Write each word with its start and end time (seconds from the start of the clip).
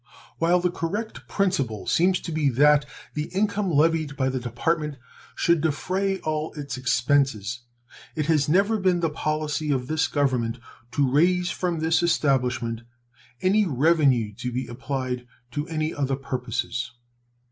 While 0.39 0.59
the 0.59 0.71
correct 0.71 1.27
principle 1.27 1.85
seems 1.85 2.19
to 2.21 2.31
be 2.31 2.49
that 2.49 2.87
the 3.13 3.25
income 3.35 3.69
levied 3.71 4.17
by 4.17 4.29
the 4.29 4.39
Department 4.39 4.97
should 5.35 5.61
defray 5.61 6.17
all 6.21 6.53
its 6.53 6.75
expenses, 6.75 7.59
it 8.15 8.25
has 8.25 8.49
never 8.49 8.79
been 8.79 9.01
the 9.01 9.11
policy 9.11 9.69
of 9.69 9.85
this 9.85 10.07
Government 10.07 10.57
to 10.93 11.07
raise 11.07 11.51
from 11.51 11.81
this 11.81 12.01
establishment 12.01 12.81
any 13.43 13.67
revenue 13.67 14.33
to 14.37 14.51
be 14.51 14.65
applied 14.65 15.27
to 15.51 15.67
any 15.67 15.93
other 15.93 16.15
purposes. 16.15 16.93